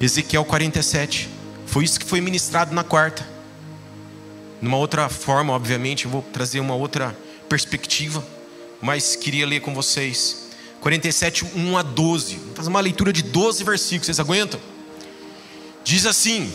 [0.00, 1.28] Ezequiel 47.
[1.66, 3.35] Foi isso que foi ministrado na quarta.
[4.60, 7.16] Numa outra forma, obviamente, eu vou trazer uma outra
[7.48, 8.26] perspectiva,
[8.80, 10.46] mas queria ler com vocês.
[10.80, 12.36] 47, 1 a 12.
[12.36, 14.60] Vou fazer uma leitura de 12 versículos, vocês aguentam?
[15.84, 16.52] Diz assim: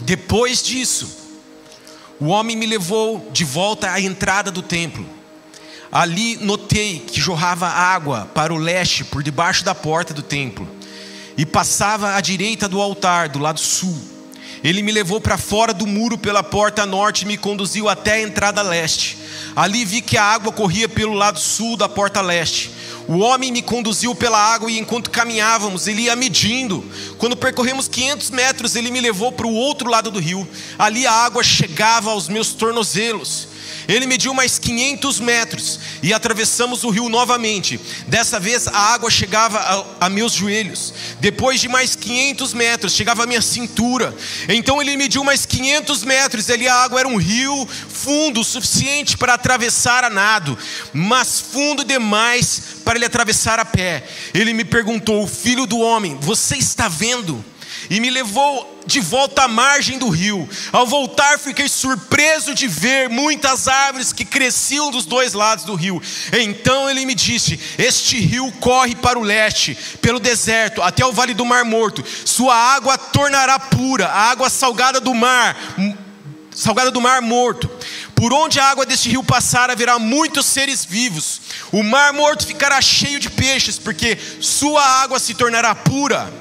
[0.00, 1.08] Depois disso,
[2.18, 5.06] o homem me levou de volta à entrada do templo.
[5.92, 10.68] Ali notei que jorrava água para o leste por debaixo da porta do templo
[11.36, 14.09] e passava à direita do altar, do lado sul.
[14.62, 18.22] Ele me levou para fora do muro pela porta norte e me conduziu até a
[18.22, 19.18] entrada leste.
[19.56, 22.70] Ali vi que a água corria pelo lado sul da porta leste.
[23.08, 26.84] O homem me conduziu pela água e enquanto caminhávamos, ele ia medindo.
[27.18, 30.46] Quando percorremos 500 metros, ele me levou para o outro lado do rio.
[30.78, 33.49] Ali a água chegava aos meus tornozelos.
[33.90, 37.80] Ele mediu mais 500 metros e atravessamos o rio novamente.
[38.06, 40.94] Dessa vez a água chegava a, a, meus joelhos.
[41.18, 44.16] Depois de mais 500 metros, chegava à minha cintura.
[44.48, 46.48] Então ele mediu mais 500 metros.
[46.48, 50.56] E ali a água era um rio fundo suficiente para atravessar a nado,
[50.92, 54.06] mas fundo demais para ele atravessar a pé.
[54.32, 57.44] Ele me perguntou: Filho do homem, você está vendo?
[57.90, 60.48] E me levou de volta à margem do rio.
[60.72, 66.00] Ao voltar, fiquei surpreso de ver muitas árvores que cresciam dos dois lados do rio.
[66.32, 71.34] Então ele me disse: Este rio corre para o leste, pelo deserto, até o vale
[71.34, 72.04] do Mar Morto.
[72.24, 75.56] Sua água tornará pura, a água salgada do mar,
[76.54, 77.68] salgada do mar morto.
[78.14, 81.40] Por onde a água deste rio passar, haverá muitos seres vivos.
[81.72, 86.39] O mar morto ficará cheio de peixes, porque sua água se tornará pura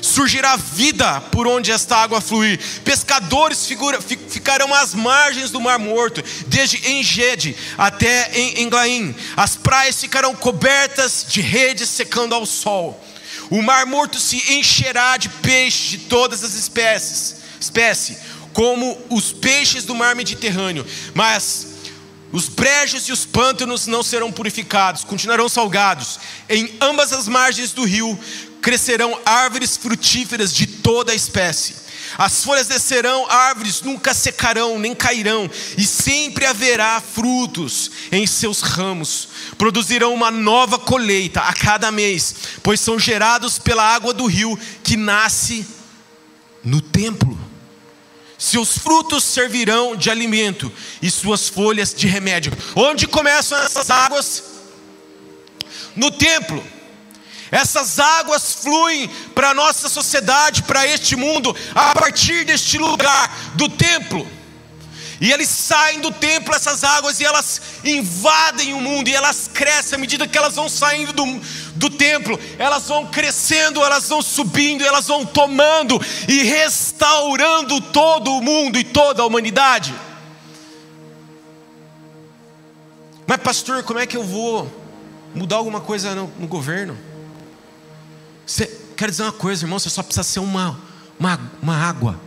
[0.00, 2.58] surgirá vida por onde esta água fluir.
[2.84, 9.14] Pescadores figura, ficarão às margens do Mar Morto, desde Engede até em Englaim.
[9.36, 13.02] As praias ficarão cobertas de redes secando ao sol.
[13.50, 18.18] O Mar Morto se encherá de peixes de todas as espécies, espécie,
[18.52, 20.86] como os peixes do Mar Mediterrâneo.
[21.14, 21.68] Mas
[22.30, 26.18] os brejos e os pântanos não serão purificados, continuarão salgados.
[26.48, 28.18] Em ambas as margens do rio
[28.60, 31.88] crescerão árvores frutíferas de toda a espécie.
[32.16, 39.28] As folhas descerão, árvores nunca secarão nem cairão, e sempre haverá frutos em seus ramos.
[39.58, 44.96] Produzirão uma nova colheita a cada mês, pois são gerados pela água do rio que
[44.96, 45.66] nasce
[46.64, 47.38] no templo.
[48.38, 52.52] Seus frutos servirão de alimento e suas folhas de remédio.
[52.74, 54.44] Onde começam essas águas?
[55.96, 56.64] No templo.
[57.50, 63.68] Essas águas fluem para a nossa sociedade, para este mundo, a partir deste lugar, do
[63.68, 64.26] templo.
[65.20, 69.96] E eles saem do templo, essas águas, e elas invadem o mundo, e elas crescem
[69.96, 71.40] à medida que elas vão saindo do,
[71.74, 78.40] do templo, elas vão crescendo, elas vão subindo, elas vão tomando e restaurando todo o
[78.40, 79.92] mundo e toda a humanidade.
[83.26, 84.70] Mas, pastor, como é que eu vou
[85.34, 87.07] mudar alguma coisa no, no governo?
[88.48, 90.80] Você, quero dizer uma coisa, irmão, você só precisa ser uma,
[91.20, 92.18] uma, uma água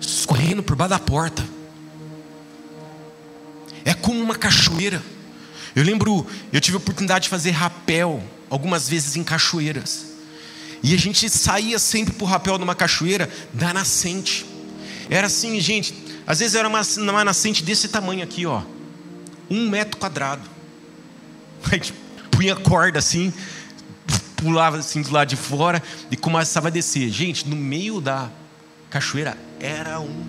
[0.00, 1.46] escorrendo por baixo da porta.
[3.84, 5.00] É como uma cachoeira.
[5.72, 8.20] Eu lembro, eu tive a oportunidade de fazer rapel
[8.50, 10.06] algumas vezes em cachoeiras.
[10.82, 14.44] E a gente saía sempre por rapel numa cachoeira da nascente.
[15.08, 15.94] Era assim, gente.
[16.26, 18.62] Às vezes era uma, uma nascente desse tamanho aqui, ó.
[19.48, 20.42] Um metro quadrado.
[21.62, 21.94] A gente
[22.32, 23.32] punha corda assim,
[24.36, 27.08] pulava assim do lado de fora e começava a descer.
[27.10, 28.30] Gente, no meio da
[28.90, 30.24] cachoeira era um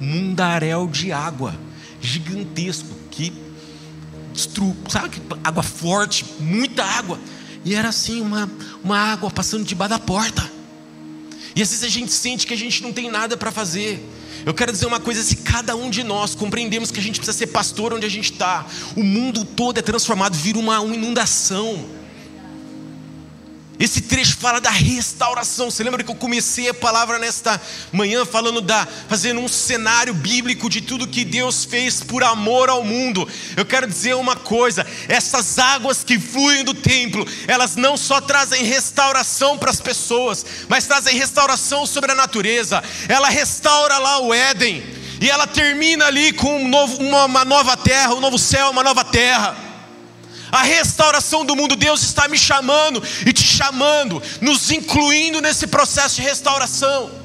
[0.00, 1.54] mundaréu de água
[2.00, 3.32] gigantesco que
[4.32, 5.20] destru, sabe?
[5.44, 7.18] Água forte, muita água.
[7.64, 8.50] E era assim, uma,
[8.82, 10.50] uma água passando debaixo da porta.
[11.54, 14.02] E às vezes a gente sente que a gente não tem nada para fazer.
[14.46, 17.36] Eu quero dizer uma coisa: se cada um de nós compreendemos que a gente precisa
[17.36, 18.64] ser pastor onde a gente está,
[18.96, 21.99] o mundo todo é transformado, vira uma, uma inundação.
[23.80, 25.70] Esse trecho fala da restauração.
[25.70, 27.58] Você lembra que eu comecei a palavra nesta
[27.90, 32.84] manhã falando da fazendo um cenário bíblico de tudo que Deus fez por amor ao
[32.84, 33.26] mundo.
[33.56, 38.64] Eu quero dizer uma coisa, essas águas que fluem do templo, elas não só trazem
[38.64, 42.84] restauração para as pessoas, mas trazem restauração sobre a natureza.
[43.08, 44.84] Ela restaura lá o Éden
[45.22, 48.82] e ela termina ali com um novo, uma, uma nova terra, um novo céu, uma
[48.82, 49.69] nova terra
[50.50, 51.76] a restauração do mundo.
[51.76, 57.20] Deus está me chamando e te chamando, nos incluindo nesse processo de restauração.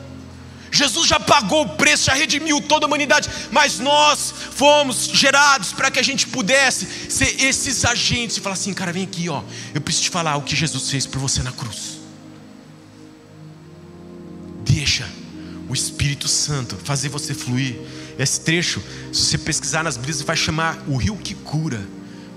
[0.76, 5.89] Jesus já pagou o preço, já redimiu toda a humanidade, mas nós fomos gerados para
[5.89, 9.41] que a gente pudesse ser esses agentes e falar assim, cara, vem aqui, ó,
[9.73, 11.99] eu preciso te falar o que Jesus fez por você na cruz.
[14.65, 15.09] Deixa
[15.69, 17.78] o Espírito Santo fazer você fluir.
[18.19, 21.88] Esse trecho, se você pesquisar nas Bíblias, vai chamar o rio que cura.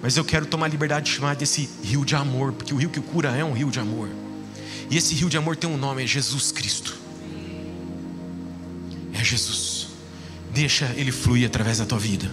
[0.02, 3.00] Mas eu quero tomar liberdade de chamar desse rio de amor, porque o rio que
[3.00, 4.08] cura é um rio de amor.
[4.90, 6.96] E esse rio de amor tem um nome, é Jesus Cristo.
[9.12, 9.88] É Jesus.
[10.52, 12.30] Deixa ele fluir através da tua vida.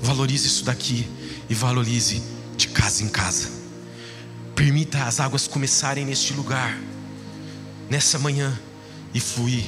[0.00, 1.06] Valorize isso daqui
[1.48, 2.22] e valorize
[2.56, 3.48] de casa em casa.
[4.54, 6.78] Permita as águas começarem neste lugar,
[7.88, 8.58] nessa manhã,
[9.12, 9.64] e fluir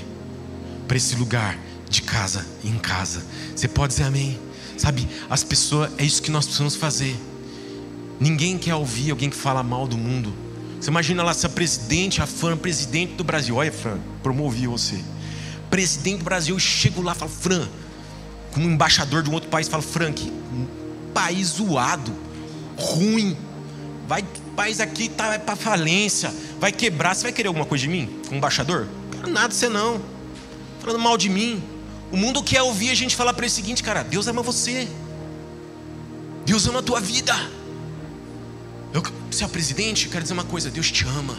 [0.86, 3.24] para esse lugar de casa em casa.
[3.54, 4.38] Você pode dizer amém?
[4.76, 7.16] Sabe, as pessoas, é isso que nós precisamos fazer.
[8.20, 10.32] Ninguém quer ouvir alguém que fala mal do mundo.
[10.80, 15.02] Você imagina lá se a presidente, a Fran, presidente do Brasil, olha, Fran, promovi você.
[15.70, 17.68] Presidente do Brasil, eu chego lá e falo, Fran,
[18.52, 20.32] como embaixador de um outro país, falo, Frank,
[21.12, 22.12] país zoado,
[22.76, 23.36] ruim,
[24.06, 24.24] vai,
[24.54, 27.14] país aqui tá para falência, vai quebrar.
[27.14, 28.86] Você vai querer alguma coisa de mim, como embaixador?
[28.86, 30.00] Não quero nada de você não.
[30.80, 31.62] Falando mal de mim.
[32.10, 34.88] O mundo quer ouvir a gente falar para o seguinte, cara: Deus ama você,
[36.44, 37.34] Deus ama a tua vida.
[38.92, 41.36] Eu, se é o presidente, quero dizer uma coisa: Deus te ama,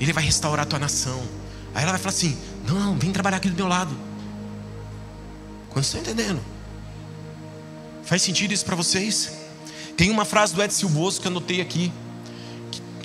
[0.00, 1.22] Ele vai restaurar a tua nação.
[1.74, 2.36] Aí ela vai falar assim:
[2.66, 3.96] não, não, vem trabalhar aqui do meu lado.
[5.70, 6.40] Quando está entendendo?
[8.04, 9.32] Faz sentido isso para vocês?
[9.96, 11.92] Tem uma frase do Ed Silvoso que eu anotei aqui.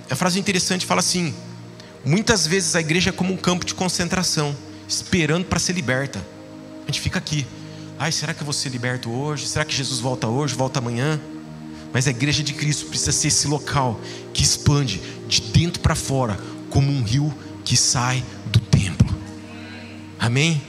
[0.10, 1.34] A frase interessante fala assim:
[2.04, 4.56] muitas vezes a igreja é como um campo de concentração
[4.92, 6.20] esperando para ser liberta.
[6.84, 7.46] A gente fica aqui.
[7.98, 9.48] Ai, será que eu vou ser liberto hoje?
[9.48, 11.20] Será que Jesus volta hoje, volta amanhã?
[11.94, 14.00] Mas a igreja de Cristo precisa ser esse local
[14.34, 16.38] que expande de dentro para fora,
[16.70, 17.34] como um rio
[17.64, 19.08] que sai do templo.
[20.20, 20.62] Amém?